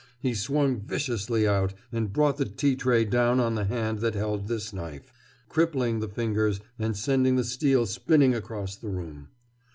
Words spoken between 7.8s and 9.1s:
spinning across the